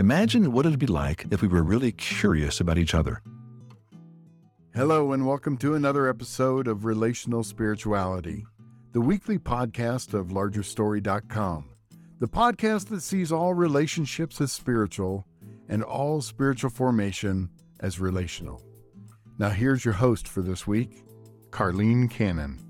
[0.00, 3.20] Imagine what it'd be like if we were really curious about each other.
[4.74, 8.46] Hello, and welcome to another episode of Relational Spirituality,
[8.92, 11.68] the weekly podcast of LargerStory.com,
[12.18, 15.26] the podcast that sees all relationships as spiritual
[15.68, 18.62] and all spiritual formation as relational.
[19.38, 21.04] Now, here's your host for this week,
[21.50, 22.69] Karlene Cannon.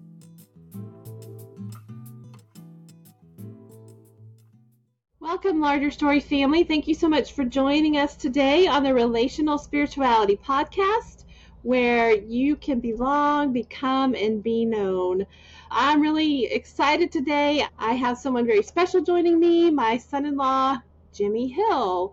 [5.43, 6.65] Welcome, Larger Story family.
[6.65, 11.25] Thank you so much for joining us today on the Relational Spirituality Podcast,
[11.63, 15.27] where you can belong, become, and be known.
[15.71, 17.65] I'm really excited today.
[17.79, 20.77] I have someone very special joining me, my son in law,
[21.15, 22.13] Jimmy Hill.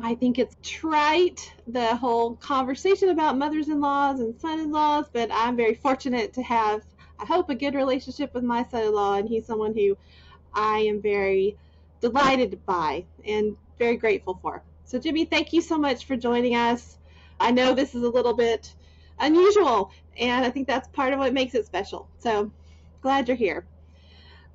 [0.00, 5.06] I think it's trite, the whole conversation about mothers in laws and son in laws,
[5.12, 6.82] but I'm very fortunate to have,
[7.18, 9.98] I hope, a good relationship with my son in law, and he's someone who
[10.54, 11.56] I am very
[12.00, 14.62] delighted by and very grateful for.
[14.84, 16.98] So, Jimmy, thank you so much for joining us.
[17.40, 18.74] I know this is a little bit
[19.18, 22.08] unusual, and I think that's part of what makes it special.
[22.18, 22.50] So,
[23.02, 23.66] glad you're here.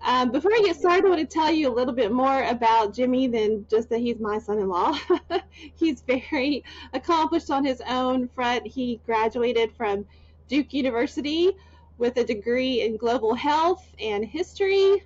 [0.05, 2.93] Um, before I get started, I want to tell you a little bit more about
[2.93, 4.97] Jimmy than just that he's my son in law.
[5.75, 8.67] he's very accomplished on his own front.
[8.67, 10.05] He graduated from
[10.49, 11.51] Duke University
[11.97, 15.03] with a degree in global health and history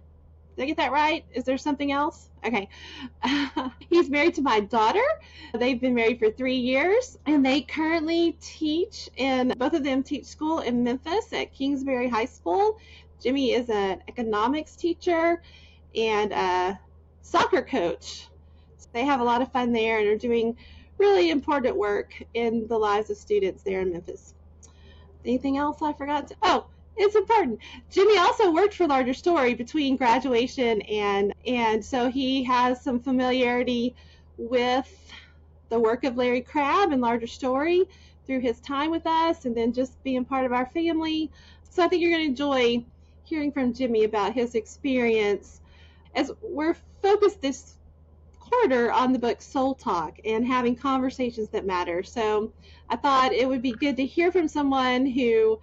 [0.57, 1.23] did I get that right?
[1.33, 2.29] Is there something else?
[2.43, 2.67] Okay.
[3.91, 5.03] he's married to my daughter.
[5.53, 10.25] They've been married for three years, and they currently teach, and both of them teach
[10.25, 12.79] school in Memphis at Kingsbury High School.
[13.21, 15.43] Jimmy is an economics teacher
[15.95, 16.79] and a
[17.21, 18.27] soccer coach.
[18.93, 20.57] They have a lot of fun there and are doing
[20.97, 24.33] really important work in the lives of students there in Memphis.
[25.23, 26.29] Anything else I forgot?
[26.29, 26.65] To, oh,
[26.97, 27.59] it's important.
[27.91, 33.95] Jimmy also worked for Larger Story between graduation and and so he has some familiarity
[34.37, 35.13] with
[35.69, 37.85] the work of Larry Crabb and Larger Story
[38.25, 41.31] through his time with us and then just being part of our family.
[41.69, 42.83] So I think you're going to enjoy
[43.23, 45.61] hearing from Jimmy about his experience
[46.15, 47.75] as we're focused this
[48.39, 52.01] quarter on the book Soul Talk and having conversations that matter.
[52.03, 52.51] So
[52.89, 55.59] I thought it would be good to hear from someone who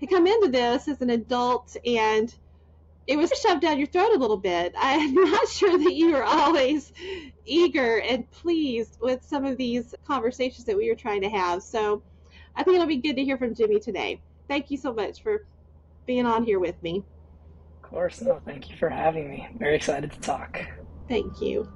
[0.00, 2.34] to come into this as an adult and
[3.06, 4.72] it was shoved down your throat a little bit.
[4.78, 6.92] I'm not sure that you were always
[7.44, 11.62] eager and pleased with some of these conversations that we were trying to have.
[11.62, 12.02] So
[12.54, 14.20] I think it'll be good to hear from Jimmy today.
[14.48, 15.44] Thank you so much for
[16.06, 17.04] being on here with me.
[17.82, 18.22] Of course.
[18.44, 19.48] Thank you for having me.
[19.58, 20.60] Very excited to talk.
[21.08, 21.70] Thank you.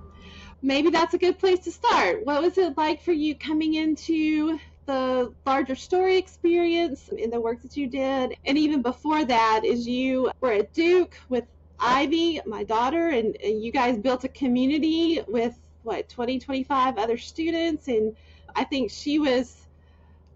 [0.63, 2.25] Maybe that's a good place to start.
[2.25, 7.63] What was it like for you coming into the larger story experience in the work
[7.63, 8.37] that you did.
[8.45, 11.45] And even before that, is you were at Duke with
[11.79, 17.19] Ivy, my daughter, and, and you guys built a community with what 20, 25 other
[17.19, 17.89] students.
[17.89, 18.17] And
[18.55, 19.67] I think she was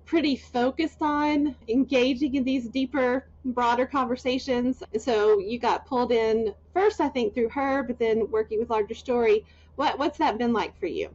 [0.05, 4.83] pretty focused on engaging in these deeper, broader conversations.
[4.99, 8.95] So you got pulled in first, I think, through her, but then working with Larger
[8.95, 9.45] Story.
[9.77, 11.15] What, what's that been like for you?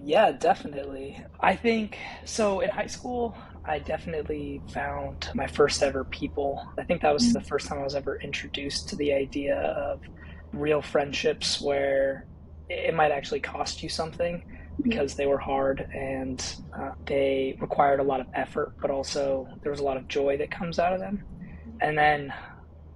[0.00, 1.24] Yeah, definitely.
[1.40, 2.60] I think so.
[2.60, 6.64] In high school, I definitely found my first ever people.
[6.78, 10.00] I think that was the first time I was ever introduced to the idea of
[10.52, 12.26] real friendships where
[12.68, 14.44] it might actually cost you something
[14.82, 16.44] because they were hard and
[16.78, 20.36] uh, they required a lot of effort, but also there was a lot of joy
[20.36, 21.24] that comes out of them.
[21.80, 22.32] And then,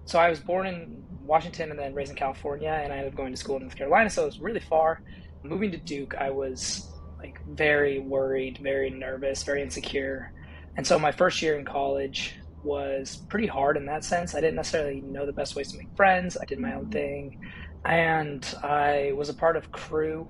[0.04, 3.16] so I was born in Washington and then raised in California, and I ended up
[3.16, 5.02] going to school in North Carolina, so it was really far.
[5.42, 6.91] Moving to Duke, I was
[7.22, 10.32] like very worried, very nervous, very insecure.
[10.76, 12.34] And so my first year in college
[12.64, 14.34] was pretty hard in that sense.
[14.34, 16.36] I didn't necessarily know the best ways to make friends.
[16.40, 17.40] I did my own thing.
[17.84, 20.28] And I was a part of Cru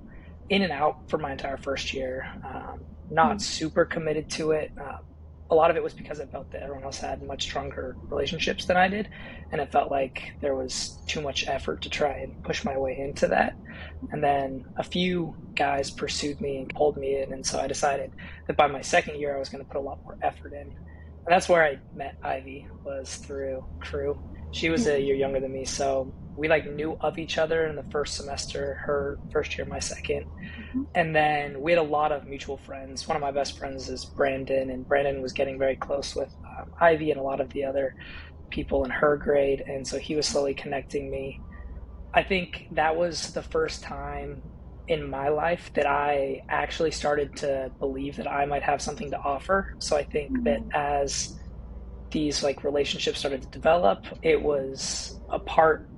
[0.49, 2.31] in and out for my entire first year.
[2.45, 3.39] Um, not mm-hmm.
[3.39, 4.73] super committed to it.
[4.81, 4.99] Uh,
[5.53, 8.65] a lot of it was because I felt that everyone else had much stronger relationships
[8.65, 9.11] than I did,
[9.53, 12.99] and it felt like there was too much effort to try and push my way
[12.99, 13.55] into that.
[14.13, 18.13] And then a few guys pursued me and pulled me in, and so I decided
[18.47, 20.69] that by my second year I was going to put a lot more effort in.
[20.69, 24.19] And that's where I met Ivy was through Cru.
[24.53, 25.05] She was a hmm.
[25.05, 28.75] year younger than me, so we like knew of each other in the first semester,
[28.75, 30.83] her first year, my 2nd mm-hmm.
[30.95, 33.07] And then we had a lot of mutual friends.
[33.07, 36.71] One of my best friends is Brandon, and Brandon was getting very close with um,
[36.81, 37.95] Ivy and a lot of the other
[38.51, 39.63] people in her grade.
[39.67, 41.41] And so he was slowly connecting me.
[42.15, 44.43] I think that was the first time
[44.89, 49.19] in my life that I actually started to believe that I might have something to
[49.19, 49.75] offer.
[49.79, 50.45] So I think mm-hmm.
[50.45, 51.39] that as
[52.11, 55.89] these like relationships started to develop, it was a part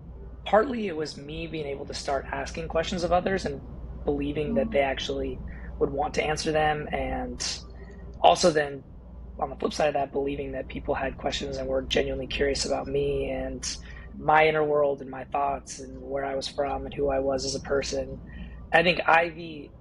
[0.45, 3.61] partly it was me being able to start asking questions of others and
[4.05, 5.39] believing that they actually
[5.79, 7.61] would want to answer them, and
[8.21, 8.83] also then
[9.39, 12.65] on the flip side of that, believing that people had questions and were genuinely curious
[12.65, 13.77] about me and
[14.17, 17.45] my inner world and my thoughts and where I was from and who I was
[17.45, 18.21] as a person.
[18.73, 19.73] I think Ivy,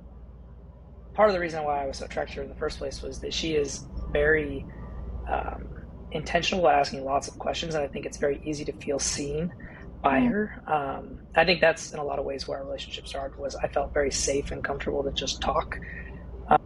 [1.14, 3.02] part of the reason why I was so attracted to her in the first place
[3.02, 4.66] was that she is very
[5.32, 5.68] um,
[6.12, 9.54] intentional asking lots of questions, and I think it's very easy to feel seen
[10.12, 10.28] mm-hmm.
[10.28, 10.64] her.
[10.68, 13.38] Um, I think that's in a lot of ways where our relationship started.
[13.38, 15.80] Was I felt very safe and comfortable to just talk,
[16.50, 16.62] um,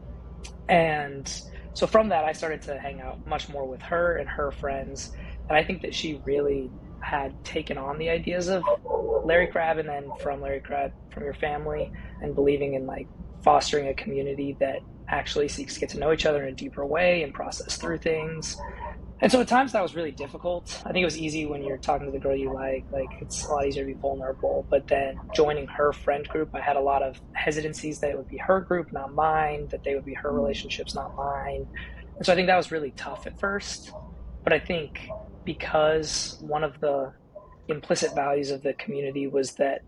[0.69, 1.41] and
[1.73, 5.11] so from that, I started to hang out much more with her and her friends,
[5.47, 6.69] and I think that she really
[6.99, 8.63] had taken on the ideas of
[9.23, 11.91] Larry Crabb and then from Larry Crabb from your family
[12.21, 13.07] and believing in like
[13.43, 16.85] fostering a community that actually seeks to get to know each other in a deeper
[16.85, 18.57] way and process through things.
[19.19, 20.81] And so at times that was really difficult.
[20.85, 23.45] I think it was easy when you're talking to the girl you like, like it's
[23.45, 24.65] a lot easier to be vulnerable.
[24.69, 28.27] But then joining her friend group, I had a lot of hesitancies that it would
[28.27, 30.37] be her group, not mine, that they would be her mm-hmm.
[30.37, 31.67] relationships, not mine.
[32.17, 33.91] And so I think that was really tough at first.
[34.43, 35.09] But I think
[35.43, 37.11] because one of the
[37.67, 39.81] implicit values of the community was that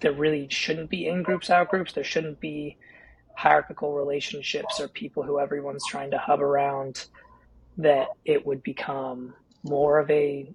[0.00, 1.92] there really shouldn't be in groups, out groups.
[1.92, 2.76] There shouldn't be
[3.36, 7.06] hierarchical relationships or people who everyone's trying to hub around,
[7.78, 10.52] that it would become more of a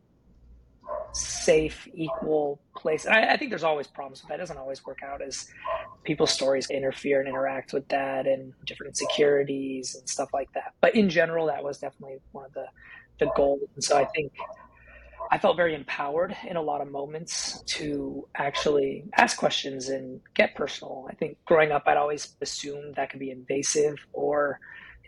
[1.12, 3.06] safe, equal place.
[3.06, 4.38] And I, I, think there's always problems with that.
[4.38, 5.48] Doesn't always work out as
[6.04, 10.74] people's stories interfere and interact with that and different insecurities and stuff like that.
[10.82, 12.66] But in general, that was definitely one of the
[13.20, 13.60] the goal.
[13.76, 14.32] And so I think
[15.32, 20.56] I felt very empowered in a lot of moments to actually ask questions and get
[20.56, 21.08] personal.
[21.10, 24.60] I think growing up, I'd always assumed that could be invasive or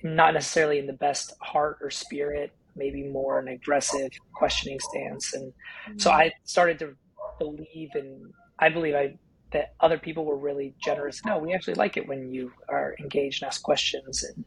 [0.03, 5.33] not necessarily in the best heart or spirit, maybe more an aggressive questioning stance.
[5.33, 5.53] And
[5.98, 6.95] so I started to
[7.39, 9.18] believe and I believe I
[9.51, 11.21] that other people were really generous.
[11.25, 14.45] No, we actually like it when you are engaged and ask questions and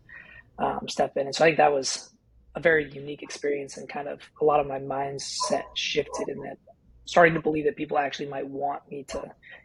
[0.59, 1.27] um, step in.
[1.27, 2.11] And so I think that was
[2.55, 6.59] a very unique experience and kind of a lot of my mindset shifted in that
[7.07, 9.23] starting to believe that people actually might want me to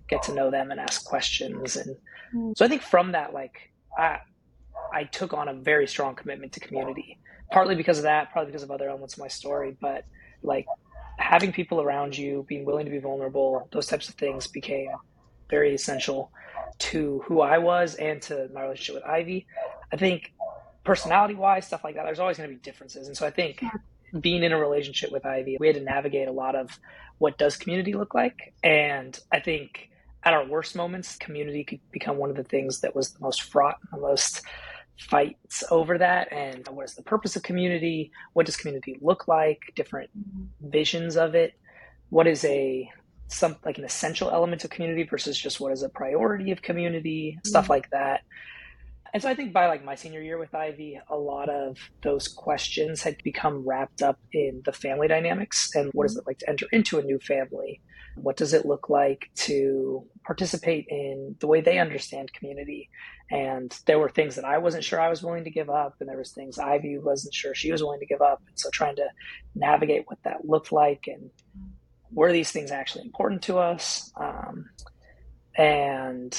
[0.07, 1.95] get to know them and ask questions and
[2.35, 2.57] mm.
[2.57, 4.17] so i think from that like i
[4.93, 7.17] i took on a very strong commitment to community
[7.51, 10.05] partly because of that partly because of other elements of my story but
[10.43, 10.65] like
[11.17, 14.89] having people around you being willing to be vulnerable those types of things became
[15.49, 16.31] very essential
[16.77, 19.45] to who i was and to my relationship with ivy
[19.91, 20.31] i think
[20.89, 23.07] personality wise, stuff like that, there's always going to be differences.
[23.07, 23.63] And so I think
[24.21, 26.69] being in a relationship with Ivy, we had to navigate a lot of
[27.19, 28.53] what does community look like.
[28.63, 29.89] And I think
[30.23, 33.43] at our worst moments, community could become one of the things that was the most
[33.43, 34.41] fraught, the most
[34.99, 36.31] fights over that.
[36.31, 38.11] And what is the purpose of community?
[38.33, 39.59] What does community look like?
[39.75, 40.09] Different
[40.61, 41.53] visions of it.
[42.09, 42.91] What is a
[43.27, 47.39] some like an essential element of community versus just what is a priority of community,
[47.45, 47.73] stuff mm-hmm.
[47.73, 48.21] like that.
[49.13, 52.27] And so I think by like my senior year with Ivy, a lot of those
[52.27, 56.49] questions had become wrapped up in the family dynamics and what is it like to
[56.49, 57.81] enter into a new family?
[58.15, 62.89] What does it look like to participate in the way they understand community?
[63.31, 66.09] And there were things that I wasn't sure I was willing to give up, and
[66.09, 68.41] there was things Ivy wasn't sure she was willing to give up.
[68.47, 69.07] And so trying to
[69.55, 71.29] navigate what that looked like and
[72.11, 74.11] were these things actually important to us?
[74.19, 74.69] Um,
[75.55, 76.35] and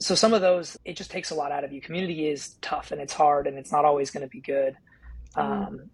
[0.00, 2.90] so some of those it just takes a lot out of you community is tough
[2.90, 4.76] and it's hard and it's not always going to be good
[5.36, 5.52] mm-hmm.
[5.52, 5.90] um,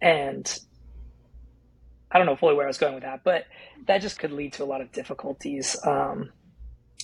[0.00, 0.58] and
[2.12, 3.46] i don't know fully where i was going with that but
[3.86, 5.76] that just could lead to a lot of difficulties.
[5.84, 6.30] Um,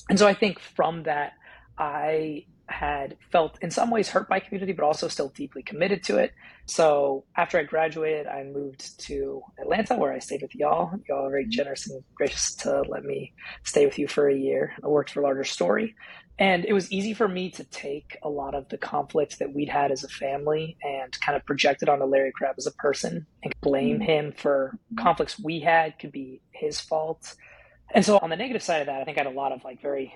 [0.09, 1.33] and so i think from that
[1.77, 6.19] i had felt in some ways hurt by community but also still deeply committed to
[6.19, 6.33] it.
[6.67, 10.93] So after i graduated i moved to atlanta where i stayed with y'all.
[11.09, 13.33] Y'all are very generous and gracious to let me
[13.65, 14.75] stay with you for a year.
[14.85, 15.95] I worked for larger story
[16.39, 19.69] and it was easy for me to take a lot of the conflicts that we'd
[19.69, 23.27] had as a family and kind of project it onto Larry Crabb as a person
[23.43, 24.05] and blame mm-hmm.
[24.05, 27.35] him for conflicts we had could be his fault.
[27.93, 29.65] And so on the negative side of that, I think I had a lot of
[29.65, 30.15] like very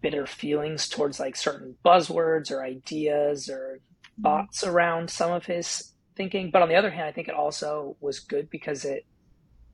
[0.00, 4.22] bitter feelings towards like certain buzzwords or ideas or mm-hmm.
[4.22, 6.50] thoughts around some of his thinking.
[6.52, 9.04] But on the other hand, I think it also was good because it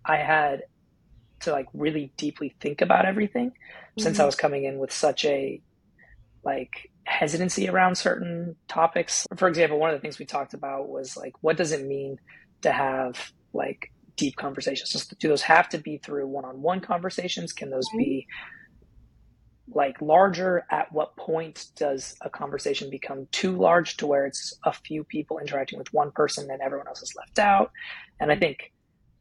[0.06, 0.62] I had
[1.40, 4.02] to like really deeply think about everything mm-hmm.
[4.02, 4.28] since I mm-hmm.
[4.28, 5.60] was coming in with such a
[6.44, 9.26] like hesitancy around certain topics.
[9.36, 12.18] For example, one of the things we talked about was like, what does it mean
[12.62, 14.90] to have like deep conversations?
[14.90, 17.52] Just do those have to be through one-on-one conversations?
[17.52, 17.98] Can those mm-hmm.
[17.98, 18.26] be
[19.68, 20.64] like larger?
[20.70, 25.38] At what point does a conversation become too large to where it's a few people
[25.38, 27.70] interacting with one person and everyone else is left out?
[28.20, 28.72] And I think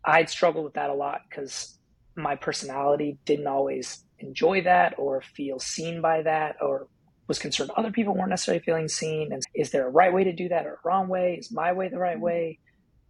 [0.06, 1.78] I'd struggled with that a lot because
[2.16, 6.88] my personality didn't always enjoy that or feel seen by that or
[7.34, 10.34] was concerned other people weren't necessarily feeling seen and is there a right way to
[10.34, 11.38] do that or a wrong way?
[11.40, 12.26] Is my way the right mm-hmm.
[12.26, 12.60] way?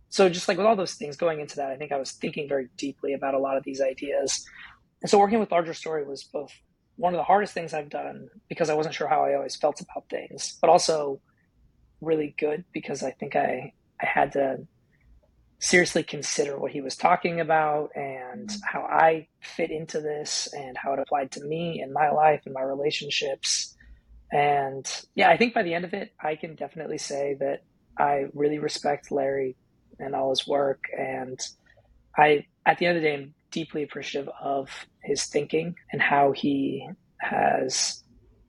[0.10, 2.48] So just like with all those things going into that i think i was thinking
[2.48, 4.46] very deeply about a lot of these ideas.
[5.02, 6.52] And so working with larger story was both
[6.96, 9.82] one of the hardest things i've done because i wasn't sure how i always felt
[9.82, 11.20] about things but also
[12.02, 14.68] really good because i think i i had to
[15.64, 18.60] seriously consider what he was talking about and mm-hmm.
[18.66, 22.54] how I fit into this and how it applied to me and my life and
[22.54, 23.73] my relationships.
[24.34, 27.64] And yeah, I think by the end of it, I can definitely say that
[28.00, 29.56] I really respect Larry
[30.00, 30.86] and all his work.
[30.98, 31.40] And
[32.18, 34.72] I, at the end of the day, am deeply appreciative of
[35.04, 38.04] his thinking and how he has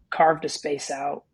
[0.09, 1.25] carved a space out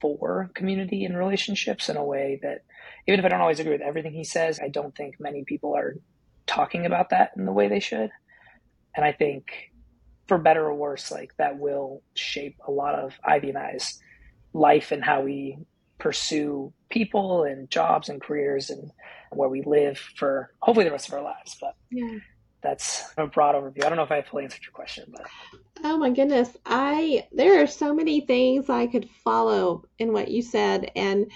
[0.00, 2.62] for community and relationships in a way that
[3.06, 5.76] even if I don't always agree with everything he says, I don't think many people
[5.76, 5.96] are
[6.46, 8.10] talking about that in the way they should.
[8.96, 9.71] And I think
[10.32, 14.00] for better or worse, like that will shape a lot of Ivy and I's
[14.54, 15.58] life and how we
[15.98, 18.90] pursue people and jobs and careers and
[19.30, 21.58] where we live for hopefully the rest of our lives.
[21.60, 22.16] But yeah.
[22.62, 23.84] that's a broad overview.
[23.84, 25.26] I don't know if I fully answered your question, but
[25.84, 30.40] oh my goodness, I there are so many things I could follow in what you
[30.40, 31.30] said, and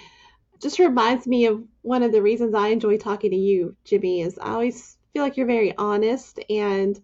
[0.59, 4.39] just reminds me of one of the reasons I enjoy talking to you, Jimmy, is
[4.39, 6.99] I always feel like you're very honest and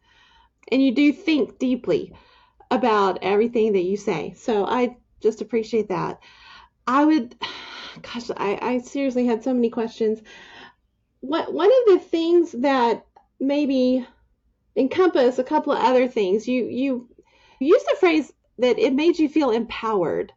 [0.72, 2.13] and you do think deeply
[2.72, 4.34] about everything that you say.
[4.36, 6.20] So I just appreciate that.
[6.88, 7.36] I would
[8.01, 10.22] gosh, I, I seriously had so many questions.
[11.22, 13.05] What one of the things that
[13.39, 14.05] maybe
[14.75, 17.10] encompass a couple of other things, you you
[17.60, 20.32] used the phrase that it made you feel empowered.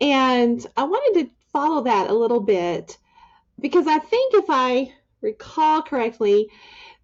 [0.00, 2.98] And I wanted to follow that a little bit
[3.60, 6.50] because I think if I recall correctly,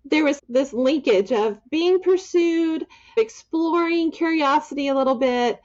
[0.05, 5.61] there was this linkage of being pursued, exploring curiosity a little bit,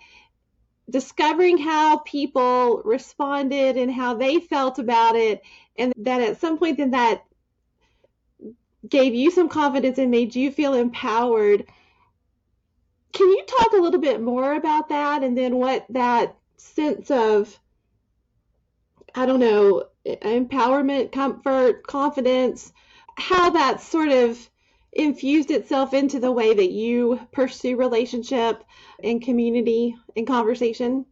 [0.89, 5.41] discovering how people responded and how they felt about it,
[5.77, 7.23] and that at some point then that
[8.87, 11.65] gave you some confidence and made you feel empowered.
[13.11, 17.59] Can you talk a little bit more about that and then what that sense of
[19.15, 22.71] I don't know, empowerment, comfort, confidence,
[23.17, 24.49] how that sort of
[24.91, 28.63] infused itself into the way that you pursue relationship
[29.03, 31.05] and community and conversation?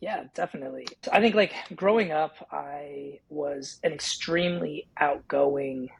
[0.00, 0.86] Yeah, definitely.
[1.12, 5.90] I think like growing up, I was an extremely outgoing,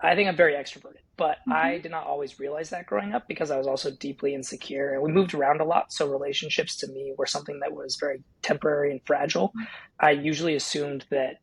[0.00, 1.52] I think I'm very extroverted but mm-hmm.
[1.52, 5.02] I did not always realize that growing up because I was also deeply insecure and
[5.02, 5.92] we moved around a lot.
[5.92, 9.48] So relationships to me were something that was very temporary and fragile.
[9.50, 9.62] Mm-hmm.
[10.00, 11.36] I usually assumed that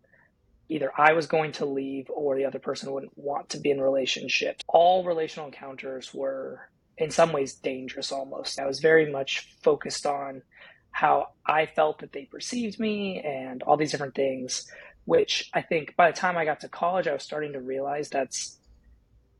[0.69, 3.81] either I was going to leave or the other person wouldn't want to be in
[3.81, 4.63] relationships.
[4.67, 8.59] All relational encounters were in some ways dangerous almost.
[8.59, 10.43] I was very much focused on
[10.91, 14.67] how I felt that they perceived me and all these different things,
[15.05, 18.09] which I think by the time I got to college, I was starting to realize
[18.09, 18.57] that's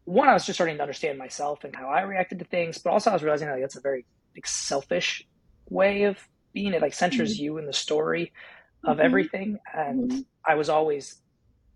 [0.05, 2.91] one, I was just starting to understand myself and how I reacted to things, but
[2.91, 4.05] also I was realizing like that's a very
[4.35, 5.27] like, selfish
[5.69, 6.17] way of
[6.53, 6.73] being.
[6.73, 7.43] It like centers mm-hmm.
[7.43, 8.31] you in the story
[8.83, 9.05] of mm-hmm.
[9.05, 10.19] everything, and mm-hmm.
[10.45, 11.21] I was always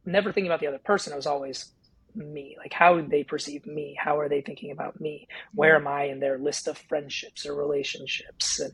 [0.06, 1.14] never thinking about the other person.
[1.14, 1.72] I was always
[2.16, 5.88] me like how do they perceive me how are they thinking about me where am
[5.88, 8.72] i in their list of friendships or relationships and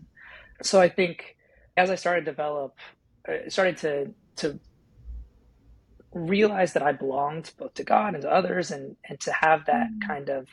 [0.62, 1.38] so i think
[1.78, 2.76] as i started to develop
[3.30, 4.60] uh, started to to
[6.14, 9.88] realize that I belonged both to God and to others and and to have that
[9.92, 10.08] mm.
[10.08, 10.48] kind of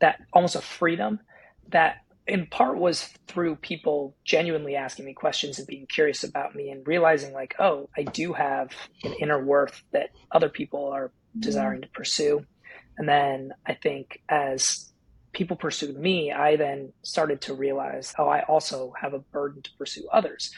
[0.00, 1.20] that almost a freedom
[1.68, 6.70] that in part was through people genuinely asking me questions and being curious about me
[6.70, 8.70] and realizing like oh I do have
[9.04, 11.40] an inner worth that other people are mm.
[11.40, 12.44] desiring to pursue
[12.98, 14.92] and then I think as
[15.32, 19.70] people pursued me I then started to realize oh I also have a burden to
[19.78, 20.50] pursue others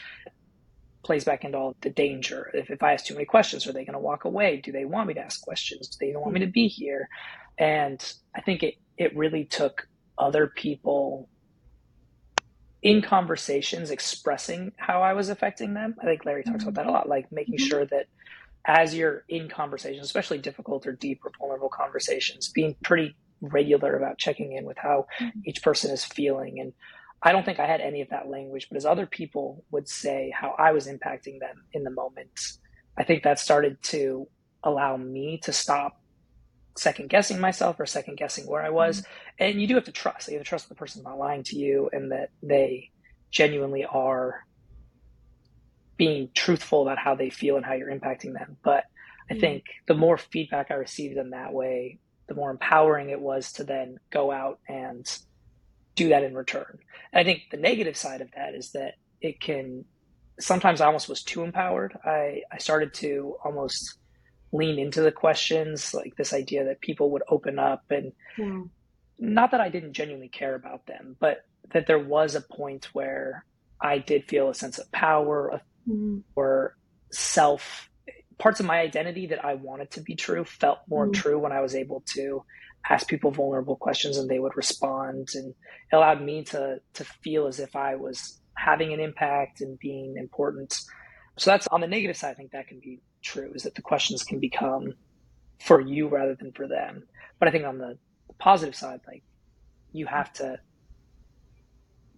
[1.03, 2.51] plays back into all the danger.
[2.53, 4.57] If, if I ask too many questions, are they going to walk away?
[4.57, 5.87] Do they want me to ask questions?
[5.87, 7.07] Do they want me to be here?
[7.57, 7.99] And
[8.35, 11.29] I think it, it really took other people
[12.81, 15.95] in conversations expressing how I was affecting them.
[16.01, 17.65] I think Larry talks about that a lot, like making mm-hmm.
[17.65, 18.07] sure that
[18.65, 24.17] as you're in conversations, especially difficult or deep or vulnerable conversations, being pretty regular about
[24.17, 25.39] checking in with how mm-hmm.
[25.45, 26.73] each person is feeling and
[27.21, 30.31] I don't think I had any of that language, but as other people would say
[30.33, 32.31] how I was impacting them in the moment,
[32.97, 34.27] I think that started to
[34.63, 35.98] allow me to stop
[36.75, 39.01] second guessing myself or second guessing where I was.
[39.01, 39.43] Mm-hmm.
[39.43, 40.27] And you do have to trust.
[40.27, 42.91] You have to trust the person's not lying to you and that they
[43.31, 44.45] genuinely are
[45.97, 48.57] being truthful about how they feel and how you're impacting them.
[48.63, 48.85] But
[49.29, 49.41] I mm-hmm.
[49.41, 53.63] think the more feedback I received in that way, the more empowering it was to
[53.63, 55.05] then go out and
[55.95, 56.79] do that in return.
[57.11, 59.83] And I think the negative side of that is that it can
[60.39, 61.97] sometimes I almost was too empowered.
[62.05, 63.97] I, I started to almost
[64.51, 68.61] lean into the questions, like this idea that people would open up and yeah.
[69.19, 73.45] not that I didn't genuinely care about them, but that there was a point where
[73.81, 76.23] I did feel a sense of power mm.
[76.35, 76.75] or
[77.11, 77.89] self
[78.37, 81.13] parts of my identity that I wanted to be true felt more mm.
[81.13, 82.43] true when I was able to
[82.89, 85.53] ask people vulnerable questions and they would respond and
[85.91, 90.15] it allowed me to to feel as if I was having an impact and being
[90.17, 90.79] important.
[91.37, 93.81] So that's on the negative side, I think that can be true, is that the
[93.81, 94.93] questions can become
[95.59, 97.03] for you rather than for them.
[97.37, 97.97] But I think on the
[98.37, 99.23] positive side, like
[99.91, 100.59] you have to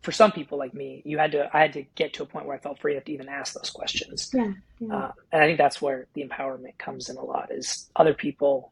[0.02, 2.46] for some people like me, you had to I had to get to a point
[2.48, 4.32] where I felt free enough to even ask those questions.
[4.34, 4.96] Yeah, yeah.
[4.96, 8.72] Uh, and I think that's where the empowerment comes in a lot is other people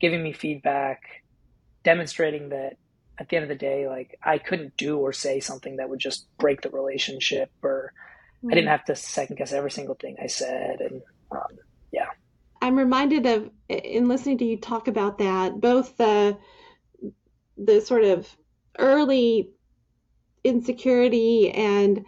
[0.00, 1.24] giving me feedback,
[1.82, 2.76] demonstrating that
[3.18, 5.98] at the end of the day, like I couldn't do or say something that would
[5.98, 7.92] just break the relationship, or
[8.38, 8.52] mm-hmm.
[8.52, 8.72] I didn't mm.
[8.72, 11.58] have to second guess every single thing I said, and um.
[12.60, 16.38] I'm reminded of in listening to you talk about that, both the
[17.56, 18.28] the sort of
[18.78, 19.50] early
[20.44, 22.04] insecurity and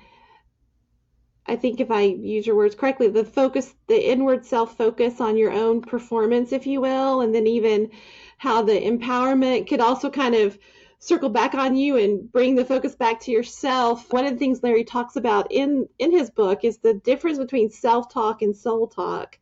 [1.47, 5.37] I think if I use your words correctly, the focus, the inward self focus on
[5.37, 7.91] your own performance, if you will, and then even
[8.39, 10.57] how the empowerment could also kind of
[11.01, 14.13] circle back on you and bring the focus back to yourself.
[14.13, 17.69] One of the things Larry talks about in in his book is the difference between
[17.69, 19.37] self-talk and soul talk.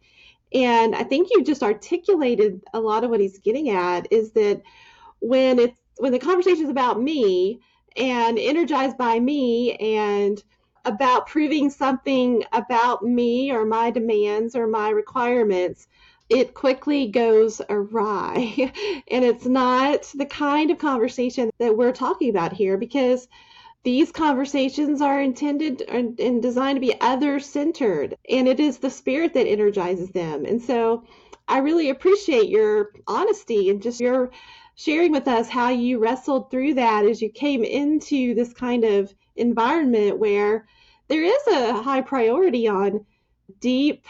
[0.52, 4.62] And I think you just articulated a lot of what he's getting at is that
[5.20, 7.60] when it's when the conversation is about me
[7.96, 10.42] and energized by me and
[10.84, 15.88] about proving something about me or my demands or my requirements,
[16.28, 18.72] it quickly goes awry.
[19.10, 23.28] and it's not the kind of conversation that we're talking about here because
[23.84, 29.34] these conversations are intended and designed to be other centered, and it is the spirit
[29.34, 30.44] that energizes them.
[30.44, 31.04] And so
[31.46, 34.30] I really appreciate your honesty and just your
[34.74, 39.12] sharing with us how you wrestled through that as you came into this kind of
[39.36, 40.66] environment where
[41.08, 43.04] there is a high priority on
[43.60, 44.04] deep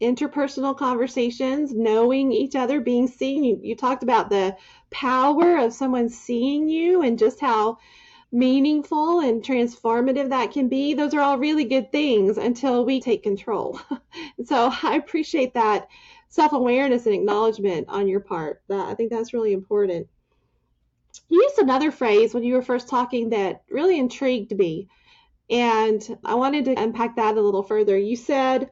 [0.00, 3.44] interpersonal conversations, knowing each other, being seen.
[3.44, 4.56] You, you talked about the
[4.90, 7.78] power of someone seeing you and just how
[8.32, 10.94] meaningful and transformative that can be.
[10.94, 13.78] Those are all really good things until we take control.
[14.44, 15.88] so I appreciate that
[16.28, 18.62] self awareness and acknowledgement on your part.
[18.68, 20.08] That, I think that's really important.
[21.28, 24.88] You used another phrase when you were first talking that really intrigued me.
[25.50, 27.98] And I wanted to unpack that a little further.
[27.98, 28.70] You said,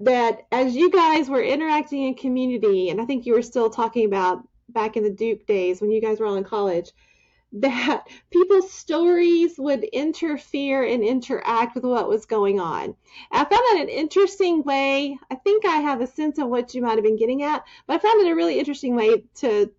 [0.00, 4.04] that as you guys were interacting in community, and I think you were still talking
[4.04, 6.92] about back in the Duke days when you guys were all in college,
[7.62, 12.94] that people's stories would interfere and interact with what was going on.
[13.30, 15.18] I found that an interesting way.
[15.30, 17.94] I think I have a sense of what you might have been getting at, but
[17.94, 19.70] I found it a really interesting way to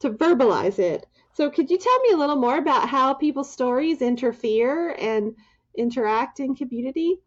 [0.00, 1.06] to verbalize it.
[1.34, 5.34] So could you tell me a little more about how people's stories interfere and
[5.76, 7.18] interact in community?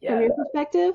[0.00, 0.94] yeah, from your perspective?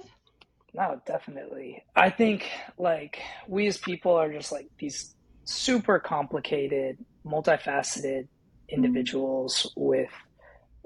[0.73, 1.83] No, definitely.
[1.95, 8.27] I think like we as people are just like these super complicated, multifaceted
[8.69, 9.85] individuals mm-hmm.
[9.87, 10.09] with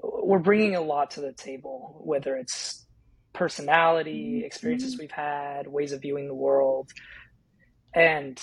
[0.00, 2.86] we're bringing a lot to the table, whether it's
[3.32, 4.46] personality, mm-hmm.
[4.46, 6.90] experiences we've had, ways of viewing the world.
[7.94, 8.40] And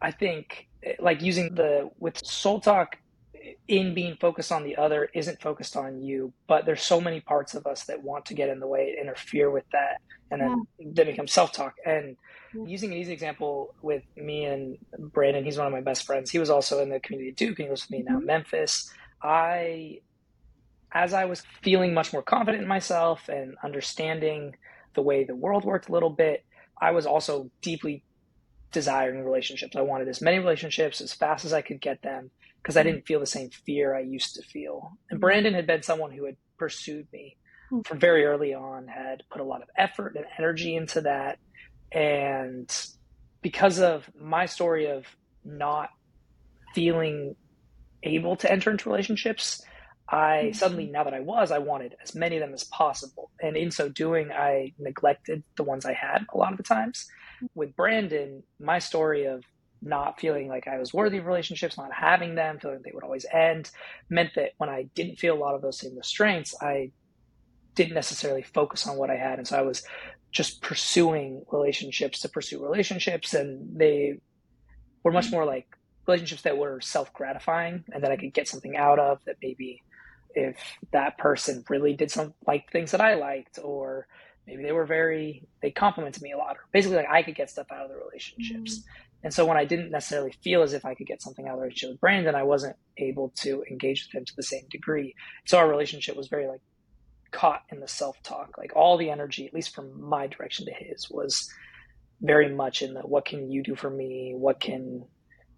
[0.00, 2.96] I think like using the with soul talk
[3.68, 7.54] in being focused on the other isn't focused on you but there's so many parts
[7.54, 10.00] of us that want to get in the way interfere with that
[10.30, 10.86] and then yeah.
[10.92, 12.14] then become self-talk and yeah.
[12.54, 16.38] Using an easy example with me and brandon he's one of my best friends he
[16.38, 18.26] was also in the community duke and he was with me now mm-hmm.
[18.26, 19.98] memphis i
[20.92, 24.54] as i was feeling much more confident in myself and understanding
[24.94, 26.44] the way the world worked a little bit
[26.80, 28.04] i was also deeply
[28.72, 32.30] desiring relationships i wanted as many relationships as fast as i could get them
[32.62, 32.90] because I mm-hmm.
[32.90, 34.96] didn't feel the same fear I used to feel.
[35.10, 35.20] And mm-hmm.
[35.20, 37.36] Brandon had been someone who had pursued me
[37.84, 41.38] from very early on, had put a lot of effort and energy into that.
[41.94, 42.74] And
[43.42, 45.06] because of my story of
[45.44, 45.90] not
[46.74, 47.36] feeling
[48.02, 49.62] able to enter into relationships,
[50.08, 50.52] I mm-hmm.
[50.52, 53.30] suddenly, now that I was, I wanted as many of them as possible.
[53.40, 57.06] And in so doing, I neglected the ones I had a lot of the times.
[57.54, 59.44] With Brandon, my story of
[59.80, 63.26] not feeling like I was worthy of relationships, not having them, feeling they would always
[63.32, 63.70] end,
[64.08, 66.92] meant that when I didn't feel a lot of those same restraints, I
[67.74, 69.38] didn't necessarily focus on what I had.
[69.38, 69.82] And so I was
[70.32, 73.34] just pursuing relationships to pursue relationships.
[73.34, 74.18] And they
[75.04, 78.76] were much more like relationships that were self gratifying and that I could get something
[78.76, 79.82] out of that maybe
[80.34, 80.56] if
[80.92, 84.06] that person really did some like things that I liked or
[84.46, 87.50] maybe they were very they complimented me a lot or basically like I could get
[87.50, 88.78] stuff out of the relationships.
[88.78, 88.88] Mm-hmm.
[89.24, 91.58] And so when I didn't necessarily feel as if I could get something out of
[91.58, 95.14] the relationship with Brandon, I wasn't able to engage with him to the same degree.
[95.44, 96.60] So our relationship was very like
[97.32, 98.56] caught in the self talk.
[98.58, 101.50] Like all the energy, at least from my direction to his, was
[102.20, 104.34] very much in the what can you do for me?
[104.36, 105.04] What can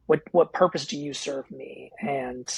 [0.07, 1.93] what what purpose do you serve me?
[2.01, 2.49] And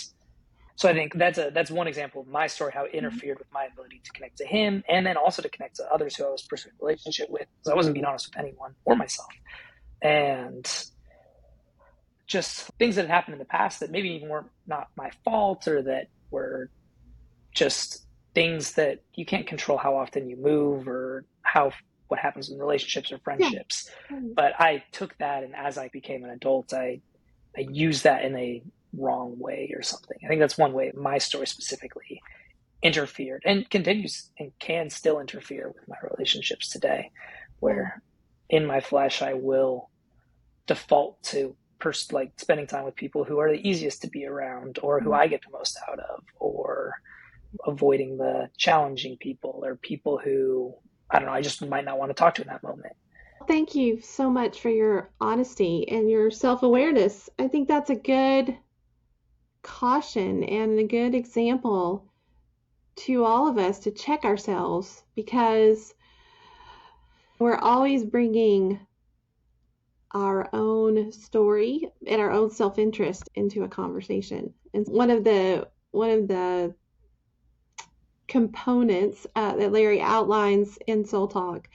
[0.76, 2.98] so I think that's a that's one example of my story how it mm-hmm.
[2.98, 6.14] interfered with my ability to connect to him and then also to connect to others
[6.14, 8.94] who I was pursuing a relationship with because I wasn't being honest with anyone or
[8.94, 9.28] myself.
[10.02, 10.70] And
[12.26, 15.66] just things that had happened in the past that maybe even weren't not my fault
[15.68, 16.70] or that were
[17.54, 18.05] just
[18.36, 21.72] things that you can't control how often you move or how
[22.08, 23.90] what happens in relationships or friendships.
[24.10, 24.20] Yeah.
[24.34, 27.00] But I took that and as I became an adult I
[27.56, 30.18] I used that in a wrong way or something.
[30.22, 32.20] I think that's one way my story specifically
[32.82, 37.10] interfered and continues and can still interfere with my relationships today,
[37.60, 38.02] where
[38.50, 39.88] in my flesh I will
[40.66, 44.78] default to pers- like spending time with people who are the easiest to be around
[44.82, 45.20] or who mm-hmm.
[45.20, 46.92] I get the most out of or
[47.66, 50.74] avoiding the challenging people or people who
[51.10, 52.94] I don't know, I just might not want to talk to in that moment.
[53.46, 57.30] Thank you so much for your honesty and your self awareness.
[57.38, 58.56] I think that's a good
[59.62, 62.10] caution and a good example
[62.96, 65.94] to all of us to check ourselves because
[67.38, 68.80] we're always bringing
[70.12, 76.10] our own story and our own self-interest into a conversation and one of the one
[76.10, 76.74] of the
[78.28, 81.68] components uh, that larry outlines in soul talk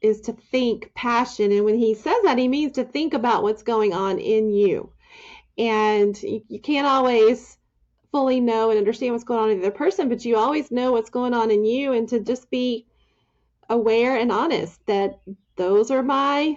[0.00, 1.52] is to think passion.
[1.52, 4.90] And when he says that he means to think about what's going on in you.
[5.58, 7.56] And you, you can't always
[8.12, 10.92] fully know and understand what's going on in the other person, but you always know
[10.92, 12.86] what's going on in you, and to just be
[13.68, 15.20] aware and honest that
[15.56, 16.56] those are my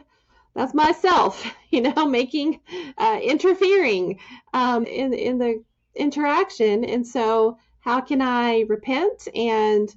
[0.55, 2.59] that's myself, you know, making
[2.97, 4.19] uh, interfering
[4.53, 5.63] um, in in the
[5.95, 7.57] interaction, and so
[7.89, 9.89] how can I repent and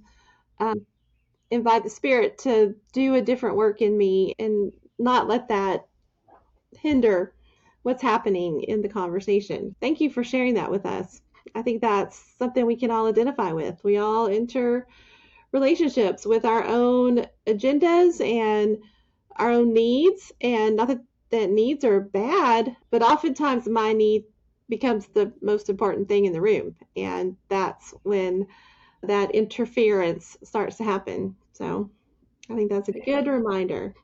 [0.59, 0.87] um,
[1.51, 5.87] invite the spirit to do a different work in me and not let that
[6.79, 7.35] hinder
[7.83, 9.77] what's happening in the conversation.
[9.79, 11.21] Thank you for sharing that with us.
[11.55, 13.79] I think that's something we can all identify with.
[13.85, 14.87] We all enter
[15.53, 18.79] relationships with our own agendas and
[19.37, 24.25] our own needs, and not that, that needs are bad, but oftentimes my need
[24.73, 28.47] becomes the most important thing in the room, and that's when
[29.03, 31.37] that interference starts to happen.
[31.53, 31.91] So
[32.49, 33.95] I think that's a good reminder.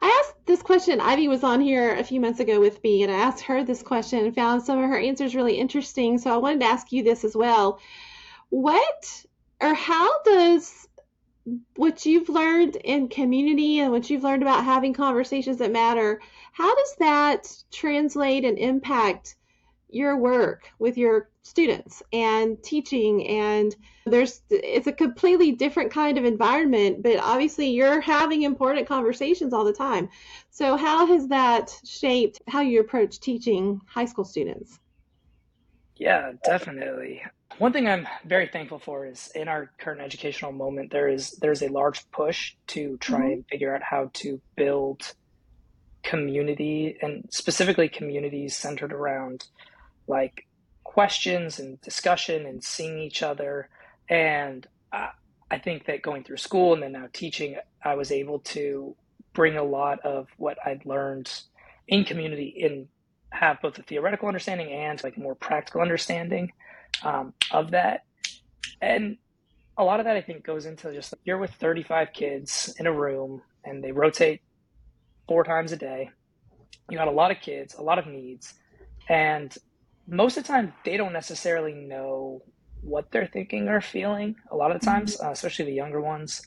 [0.00, 0.98] I asked this question.
[0.98, 3.82] Ivy was on here a few months ago with me, and I asked her this
[3.82, 6.16] question and found some of her answers really interesting.
[6.16, 7.78] So I wanted to ask you this as well.
[8.48, 9.26] What
[9.60, 10.88] or how does
[11.76, 16.22] what you've learned in community and what you've learned about having conversations that matter,
[16.54, 19.34] how does that translate and impact
[19.90, 23.26] your work with your students and teaching?
[23.26, 23.74] And
[24.06, 29.64] there's it's a completely different kind of environment but obviously you're having important conversations all
[29.64, 30.08] the time.
[30.50, 34.78] So how has that shaped how you approach teaching high school students?
[35.96, 37.22] Yeah definitely.
[37.58, 41.62] One thing i'm very thankful for is in our current educational moment there is there's
[41.62, 43.32] a large push to try mm-hmm.
[43.32, 45.14] and figure out how to build
[46.04, 49.46] community and specifically communities centered around
[50.06, 50.46] like
[50.84, 53.68] questions and discussion and seeing each other.
[54.08, 55.10] And I,
[55.50, 58.94] I think that going through school and then now teaching, I was able to
[59.32, 61.32] bring a lot of what I'd learned
[61.88, 62.88] in community in
[63.30, 66.52] have both a theoretical understanding and like more practical understanding
[67.02, 68.04] um, of that.
[68.80, 69.16] And
[69.76, 72.92] a lot of that I think goes into just you're with 35 kids in a
[72.92, 74.40] room and they rotate
[75.28, 76.10] four times a day.
[76.90, 78.54] You got a lot of kids, a lot of needs,
[79.08, 79.56] and
[80.06, 82.42] most of the time they don't necessarily know
[82.82, 85.26] what they're thinking or feeling a lot of the times mm-hmm.
[85.26, 86.42] uh, especially the younger ones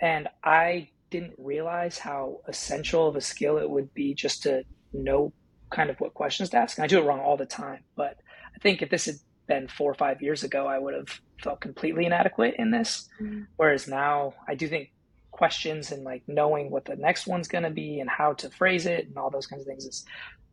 [0.00, 4.62] and i didn't realize how essential of a skill it would be just to
[4.92, 5.32] know
[5.70, 8.18] kind of what questions to ask and i do it wrong all the time but
[8.54, 9.14] i think if this had
[9.46, 13.42] been four or five years ago i would have felt completely inadequate in this mm-hmm.
[13.56, 14.90] whereas now i do think
[15.38, 18.86] questions and like knowing what the next one's going to be and how to phrase
[18.86, 20.04] it and all those kinds of things is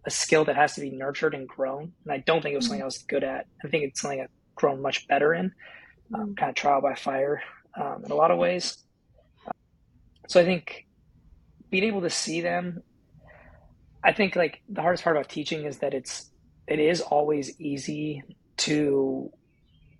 [0.05, 1.91] a skill that has to be nurtured and grown.
[2.03, 3.47] And I don't think it was something I was good at.
[3.63, 5.51] I think it's something I've grown much better in,
[6.13, 6.37] um, mm.
[6.37, 7.41] kind of trial by fire
[7.75, 8.77] um, in a lot of ways.
[10.27, 10.85] So I think
[11.71, 12.83] being able to see them,
[14.03, 16.29] I think like the hardest part about teaching is that it's
[16.67, 18.23] it is always easy
[18.57, 19.31] to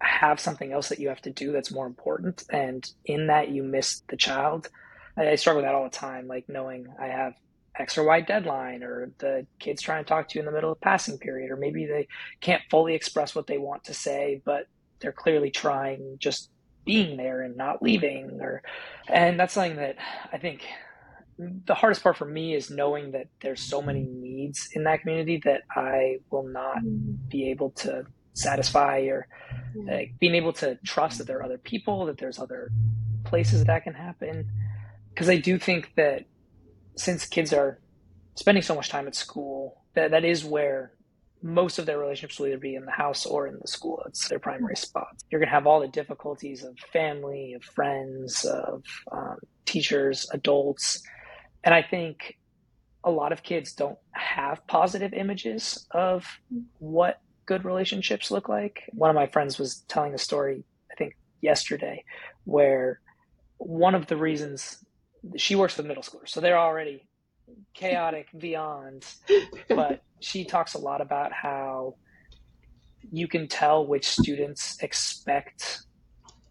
[0.02, 3.64] have something else that you have to do that's more important and in that you
[3.64, 4.70] miss the child.
[5.18, 7.34] I, I struggle with that all the time like knowing i have
[7.78, 10.72] x or y deadline or the kids trying to talk to you in the middle
[10.72, 12.08] of passing period or maybe they
[12.42, 14.66] can't fully express what they want to say but
[15.00, 16.50] they're clearly trying just
[16.86, 18.62] being there and not leaving or
[19.08, 19.96] and that's something that
[20.32, 20.64] i think
[21.38, 25.42] the hardest part for me is knowing that there's so many needs in that community
[25.44, 26.78] that i will not
[27.30, 28.06] be able to
[28.36, 29.28] satisfy or
[29.88, 32.72] like being able to trust that there are other people that there's other
[33.24, 34.48] places that can happen.
[35.10, 36.26] Because i do think that
[36.96, 37.80] since kids are
[38.36, 40.92] spending so much time at school that that is where
[41.42, 44.02] most of their relationships will either be in the house or in the school.
[44.08, 45.16] It's their primary spot.
[45.30, 51.02] You're going to have all the difficulties of family of friends of um, teachers adults.
[51.64, 52.38] And i think
[53.06, 56.26] a lot of kids don't have positive images of
[56.80, 58.84] what good relationships look like.
[58.94, 62.04] One of my friends was telling a story, I think yesterday,
[62.44, 63.00] where
[63.58, 64.84] one of the reasons
[65.38, 67.04] she works with middle schoolers, so they're already
[67.74, 69.06] chaotic beyond,
[69.70, 71.96] but she talks a lot about how
[73.12, 75.82] you can tell which students expect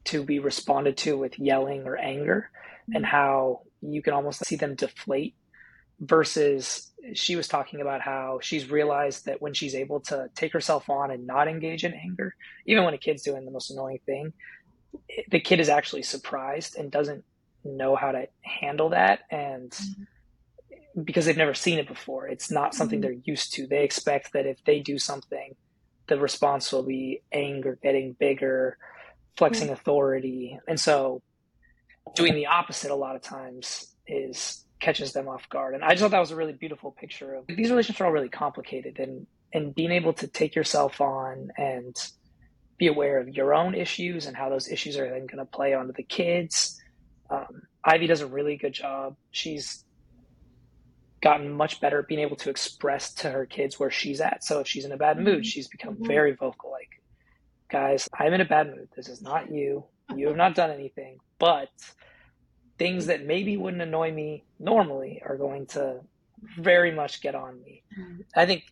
[0.04, 2.50] to be responded to with yelling or anger
[2.92, 3.04] and mm-hmm.
[3.04, 5.34] how you can almost see them deflate
[6.00, 10.88] versus she was talking about how she's realized that when she's able to take herself
[10.88, 12.34] on and not engage in anger,
[12.66, 14.32] even when a kid's doing the most annoying thing,
[15.30, 17.24] the kid is actually surprised and doesn't
[17.64, 19.20] know how to handle that.
[19.30, 21.02] And mm-hmm.
[21.02, 23.12] because they've never seen it before, it's not something mm-hmm.
[23.12, 23.66] they're used to.
[23.66, 25.54] They expect that if they do something,
[26.06, 28.78] the response will be anger getting bigger,
[29.36, 29.74] flexing mm-hmm.
[29.74, 30.58] authority.
[30.68, 31.22] And so
[32.14, 35.74] doing the opposite a lot of times is catches them off guard.
[35.74, 38.12] And I just thought that was a really beautiful picture of these relationships are all
[38.12, 41.96] really complicated and and being able to take yourself on and
[42.76, 45.74] be aware of your own issues and how those issues are then going to play
[45.74, 46.80] onto the kids.
[47.30, 49.16] Um, Ivy does a really good job.
[49.30, 49.84] She's
[51.22, 54.44] gotten much better at being able to express to her kids where she's at.
[54.44, 55.42] So if she's in a bad mood, mm-hmm.
[55.42, 56.06] she's become mm-hmm.
[56.06, 56.70] very vocal.
[56.70, 57.00] Like,
[57.70, 58.88] guys, I'm in a bad mood.
[58.96, 59.84] This is not you.
[60.14, 61.70] You have not done anything, but
[62.78, 66.00] things that maybe wouldn't annoy me normally are going to
[66.58, 67.82] very much get on me.
[67.98, 68.22] Mm-hmm.
[68.34, 68.64] I think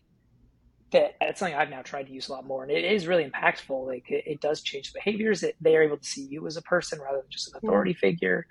[0.91, 3.25] that that's something I've now tried to use a lot more, and it is really
[3.25, 3.87] impactful.
[3.87, 5.43] Like it, it does change behaviors.
[5.43, 7.91] It, they are able to see you as a person rather than just an authority
[7.91, 7.99] mm-hmm.
[7.99, 8.45] figure,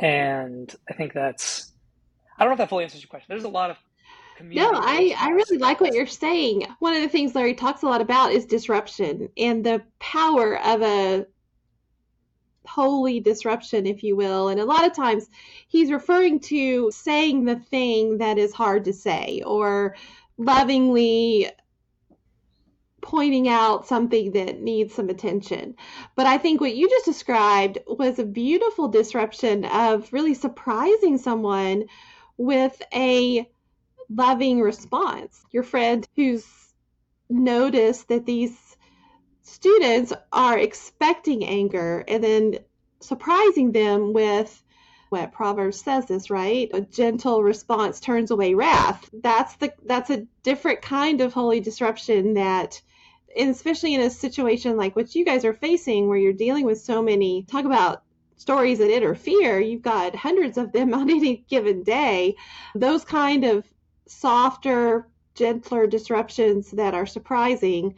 [0.00, 1.72] and I think that's.
[2.38, 3.26] I don't know if that fully answers your question.
[3.30, 3.78] There's a lot of
[4.42, 6.66] no, I, I really like what you're saying.
[6.80, 10.82] One of the things Larry talks a lot about is disruption and the power of
[10.82, 11.26] a
[12.66, 14.48] holy disruption, if you will.
[14.48, 15.28] And a lot of times
[15.68, 19.96] he's referring to saying the thing that is hard to say or
[20.38, 21.50] lovingly
[23.00, 25.76] pointing out something that needs some attention.
[26.16, 31.84] But I think what you just described was a beautiful disruption of really surprising someone
[32.36, 33.48] with a
[34.10, 35.44] loving response.
[35.52, 36.44] Your friend who's
[37.28, 38.65] noticed that these
[39.46, 42.58] students are expecting anger and then
[43.00, 44.62] surprising them with
[45.08, 46.68] what Proverbs says this, right?
[46.74, 49.08] A gentle response turns away wrath.
[49.12, 52.82] That's the that's a different kind of holy disruption that
[53.36, 56.80] and especially in a situation like what you guys are facing where you're dealing with
[56.80, 58.02] so many talk about
[58.36, 62.34] stories that interfere, you've got hundreds of them on any given day.
[62.74, 63.64] Those kind of
[64.08, 67.94] softer, gentler disruptions that are surprising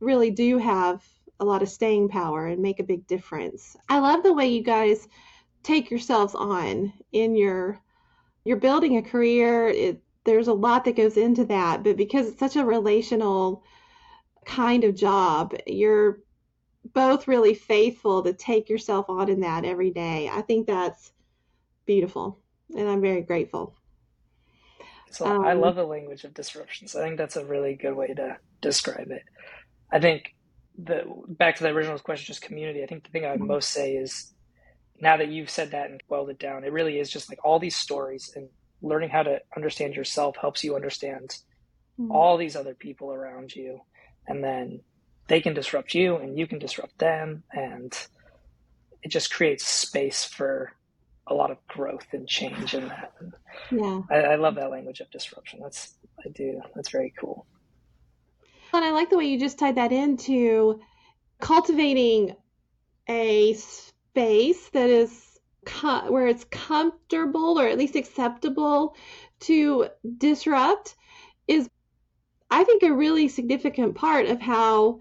[0.00, 1.04] really do have
[1.40, 3.76] a lot of staying power and make a big difference.
[3.88, 5.08] I love the way you guys
[5.62, 7.80] take yourselves on in your
[8.44, 9.68] you're building a career.
[9.68, 13.62] It, there's a lot that goes into that, but because it's such a relational
[14.44, 16.20] kind of job, you're
[16.94, 20.28] both really faithful to take yourself on in that every day.
[20.32, 21.12] I think that's
[21.86, 22.38] beautiful,
[22.76, 23.74] and I'm very grateful.
[25.10, 26.94] So um, I love the language of disruptions.
[26.94, 29.22] I think that's a really good way to describe it.
[29.90, 30.34] I think
[30.78, 32.82] the back to the original question, just community.
[32.82, 33.48] I think the thing I would mm-hmm.
[33.48, 34.32] most say is
[35.00, 37.58] now that you've said that and boiled it down, it really is just like all
[37.58, 38.48] these stories and
[38.82, 41.36] learning how to understand yourself helps you understand
[41.98, 42.12] mm-hmm.
[42.12, 43.80] all these other people around you,
[44.26, 44.80] and then
[45.26, 47.92] they can disrupt you and you can disrupt them, and
[49.02, 50.72] it just creates space for
[51.26, 53.12] a lot of growth and change in that.
[53.70, 55.60] yeah, I, I love that language of disruption.
[55.62, 56.60] That's I do.
[56.74, 57.46] That's very cool.
[58.88, 60.80] I like the way you just tied that into
[61.40, 62.34] cultivating
[63.06, 65.38] a space that is
[66.08, 68.96] where it's comfortable or at least acceptable
[69.40, 70.96] to disrupt
[71.46, 71.68] is,
[72.50, 75.00] I think, a really significant part of how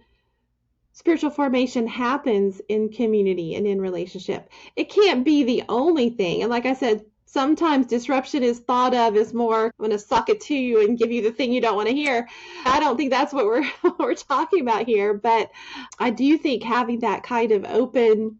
[0.91, 4.49] spiritual formation happens in community and in relationship.
[4.75, 6.41] It can't be the only thing.
[6.41, 10.29] And like I said, sometimes disruption is thought of as more I'm going to suck
[10.29, 12.27] it to you and give you the thing you don't want to hear.
[12.65, 15.51] I don't think that's what we're what we're talking about here, but
[15.99, 18.39] I do think having that kind of open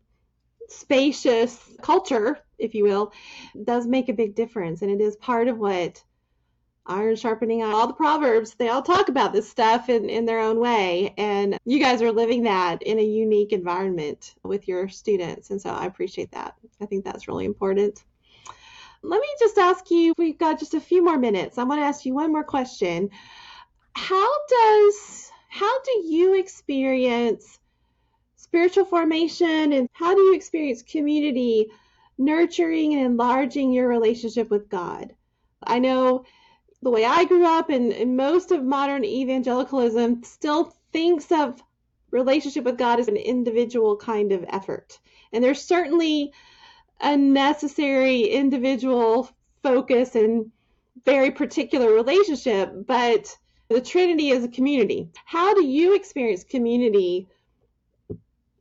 [0.69, 3.13] spacious culture, if you will,
[3.63, 6.03] does make a big difference and it is part of what
[6.87, 7.73] iron sharpening iron.
[7.73, 11.13] All the proverbs, they all talk about this stuff in, in their own way.
[11.17, 15.51] And you guys are living that in a unique environment with your students.
[15.51, 16.55] And so I appreciate that.
[16.81, 18.03] I think that's really important.
[19.03, 21.57] Let me just ask you, we've got just a few more minutes.
[21.57, 23.09] I want to ask you one more question.
[23.93, 27.57] How does how do you experience
[28.35, 31.71] spiritual formation and how do you experience community
[32.17, 35.15] nurturing and enlarging your relationship with God?
[35.63, 36.25] I know
[36.81, 41.61] the way I grew up and, and most of modern evangelicalism still thinks of
[42.11, 44.99] relationship with God as an individual kind of effort.
[45.33, 46.33] And there's certainly
[46.99, 49.29] a necessary individual
[49.63, 50.51] focus and
[51.05, 53.35] very particular relationship, but
[53.69, 55.09] the Trinity is a community.
[55.25, 57.27] How do you experience community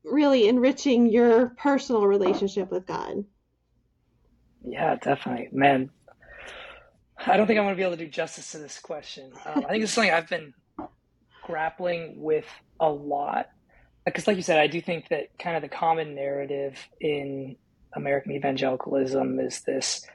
[0.04, 3.24] really enriching your personal relationship with God?
[4.64, 5.48] Yeah, definitely.
[5.52, 5.90] Man,
[7.24, 9.32] I don't think I'm going to be able to do justice to this question.
[9.44, 10.54] Um, I think it's something I've been
[11.44, 12.46] grappling with
[12.80, 13.48] a lot.
[14.04, 17.56] Because, like you said, I do think that kind of the common narrative in
[17.96, 20.06] American evangelicalism is this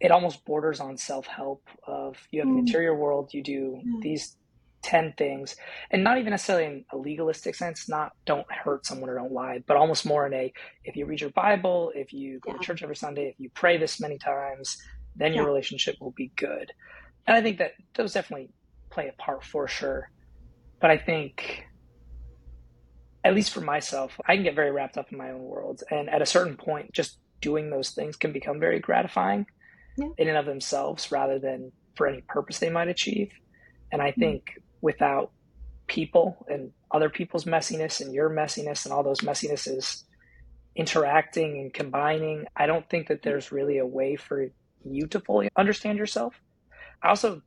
[0.00, 2.60] it almost borders on self help of you have an mm.
[2.60, 3.98] interior world, you do yeah.
[4.02, 4.36] these
[4.82, 5.56] 10 things,
[5.90, 9.62] and not even necessarily in a legalistic sense, not don't hurt someone or don't lie,
[9.66, 10.52] but almost more in a
[10.84, 12.58] if you read your Bible, if you go yeah.
[12.58, 14.76] to church every Sunday, if you pray this many times,
[15.16, 16.72] then your relationship will be good.
[17.26, 18.50] And I think that those definitely
[18.90, 20.10] play a part for sure.
[20.80, 21.64] But I think
[23.24, 25.82] at least for myself, I can get very wrapped up in my own world.
[25.90, 29.46] And at a certain point, just doing those things can become very gratifying
[29.96, 30.08] yeah.
[30.18, 33.32] in and of themselves rather than for any purpose they might achieve.
[33.92, 34.20] And I mm-hmm.
[34.20, 34.60] think mm-hmm.
[34.80, 35.32] without
[35.86, 40.04] people and other people's messiness and your messiness and all those messinesses
[40.74, 44.48] interacting and combining, I don't think that there's really a way for
[44.84, 46.34] you to fully understand yourself.
[47.02, 47.42] I also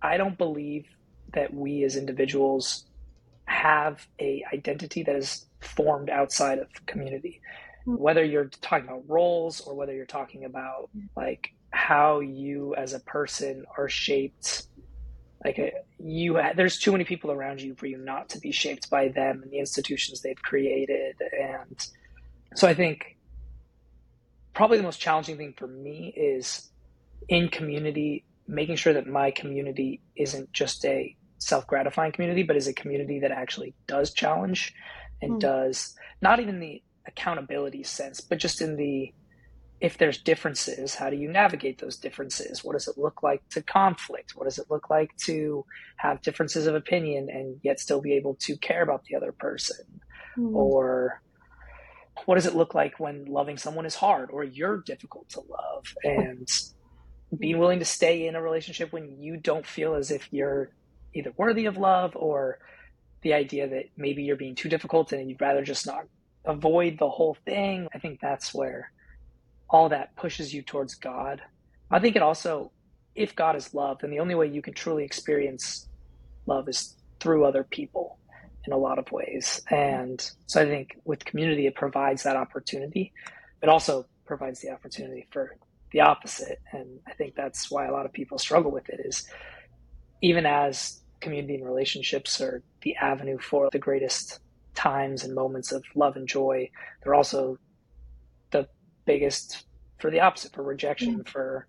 [0.00, 0.86] I don't believe
[1.34, 2.86] that we as individuals
[3.44, 7.40] have a identity that is formed outside of community
[7.86, 8.00] Mm-hmm.
[8.00, 13.00] whether you're talking about roles or whether you're talking about like how you as a
[13.00, 14.68] person are shaped
[15.44, 18.52] like a, you uh, there's too many people around you for you not to be
[18.52, 21.16] shaped by them and the institutions they've created.
[21.40, 21.88] And
[22.54, 23.16] so i think
[24.54, 26.70] probably the most challenging thing for me is
[27.28, 32.72] in community making sure that my community isn't just a self-gratifying community but is a
[32.72, 34.74] community that actually does challenge
[35.20, 35.40] and mm.
[35.40, 39.12] does not even the accountability sense, but just in the
[39.82, 42.62] if there's differences, how do you navigate those differences?
[42.62, 44.36] What does it look like to conflict?
[44.36, 48.34] What does it look like to have differences of opinion and yet still be able
[48.42, 49.84] to care about the other person?
[50.38, 50.54] Mm.
[50.54, 51.20] Or
[52.26, 55.84] what does it look like when loving someone is hard or you're difficult to love?
[56.04, 56.48] And
[57.36, 60.70] being willing to stay in a relationship when you don't feel as if you're
[61.12, 62.60] either worthy of love or
[63.22, 66.04] the idea that maybe you're being too difficult and you'd rather just not
[66.44, 67.88] avoid the whole thing.
[67.94, 68.90] I think that's where
[69.68, 71.40] all that pushes you towards God.
[71.90, 72.72] I think it also,
[73.14, 75.88] if God is love, then the only way you can truly experience
[76.46, 78.18] love is through other people
[78.66, 79.60] in a lot of ways.
[79.70, 83.12] And so I think with community, it provides that opportunity.
[83.62, 85.56] It also provides the opportunity for
[85.92, 86.60] the opposite.
[86.72, 89.26] And I think that's why a lot of people struggle with it is
[90.22, 94.40] even as community and relationships are the avenue for the greatest
[94.74, 96.70] times and moments of love and joy.
[97.02, 97.58] They're also
[98.50, 98.68] the
[99.04, 99.66] biggest
[99.98, 101.30] for the opposite, for rejection, mm-hmm.
[101.30, 101.68] for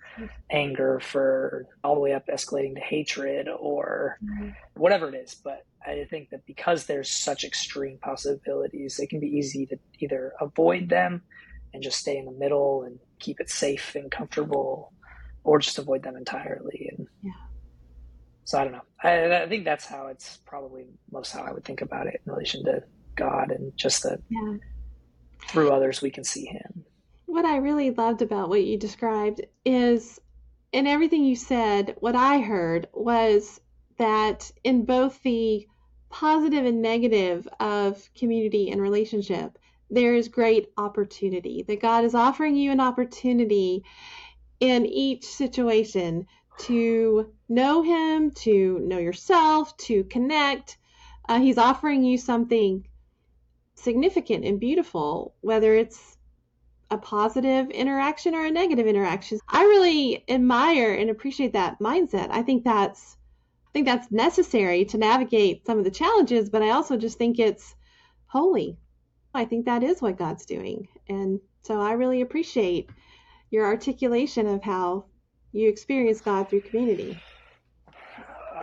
[0.49, 4.49] anger, for all the way up escalating to hatred or mm-hmm.
[4.73, 5.35] whatever it is.
[5.35, 10.33] But I think that because there's such extreme possibilities, it can be easy to either
[10.41, 11.21] avoid them
[11.73, 14.93] and just stay in the middle and keep it safe and comfortable,
[15.43, 16.91] or just avoid them entirely.
[16.97, 17.31] And yeah.
[18.45, 18.81] So I don't know.
[19.01, 22.31] I, I, think that's how it's probably most how I would think about it in
[22.31, 22.83] relation to
[23.15, 24.57] God and just that yeah.
[25.47, 26.85] through others we can see Him.
[27.25, 30.19] What I really loved about what you described is,
[30.71, 33.61] in everything you said, what I heard was
[33.97, 35.67] that in both the
[36.09, 39.57] positive and negative of community and relationship,
[39.89, 41.63] there is great opportunity.
[41.63, 43.83] That God is offering you an opportunity
[44.59, 46.27] in each situation
[46.59, 50.77] to know Him, to know yourself, to connect.
[51.27, 52.85] Uh, he's offering you something
[53.75, 56.17] significant and beautiful, whether it's
[56.91, 59.39] a positive interaction or a negative interaction.
[59.47, 62.29] I really admire and appreciate that mindset.
[62.31, 63.17] I think that's
[63.67, 67.39] I think that's necessary to navigate some of the challenges, but I also just think
[67.39, 67.75] it's
[68.27, 68.77] holy.
[69.33, 70.87] I think that is what God's doing.
[71.09, 72.89] And so I really appreciate
[73.49, 75.05] your articulation of how
[75.53, 77.17] you experience God through community.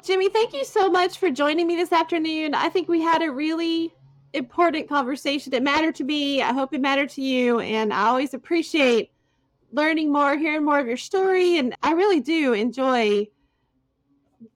[0.03, 2.55] Jimmy, thank you so much for joining me this afternoon.
[2.55, 3.95] I think we had a really
[4.32, 5.53] important conversation.
[5.53, 6.43] It mattered to me.
[6.43, 7.61] I hope it mattered to you.
[7.61, 9.11] And I always appreciate
[9.72, 11.59] learning more, hearing more of your story.
[11.59, 13.28] And I really do enjoy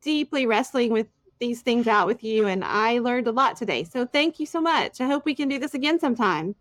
[0.00, 1.08] deeply wrestling with
[1.40, 2.46] these things out with you.
[2.46, 3.84] And I learned a lot today.
[3.84, 5.00] So thank you so much.
[5.00, 6.54] I hope we can do this again sometime.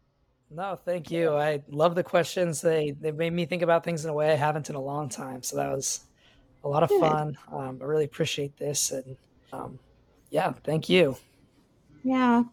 [0.55, 1.35] No, thank you.
[1.35, 2.61] I love the questions.
[2.61, 5.09] They they made me think about things in a way I haven't in a long
[5.09, 5.41] time.
[5.41, 6.01] So that was
[6.63, 6.99] a lot of Good.
[6.99, 7.37] fun.
[7.51, 9.17] Um, I really appreciate this, and
[9.51, 9.79] um,
[10.29, 11.17] yeah, thank you.
[12.03, 12.43] Yeah.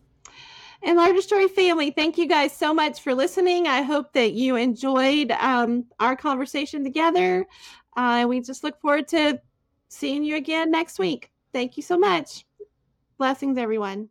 [0.83, 3.67] And Larger Story family, thank you guys so much for listening.
[3.67, 7.47] I hope that you enjoyed um, our conversation together.
[7.99, 9.39] Uh, we just look forward to
[9.89, 11.31] seeing you again next week.
[11.53, 12.47] Thank you so much.
[13.19, 14.09] Blessings, everyone.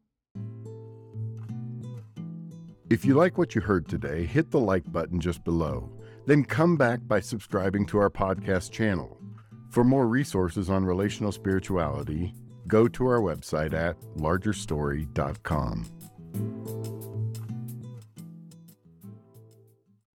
[2.90, 5.92] If you like what you heard today, hit the like button just below.
[6.26, 9.22] Then come back by subscribing to our podcast channel.
[9.70, 12.34] For more resources on relational spirituality,
[12.68, 15.86] go to our website at largerstory.com.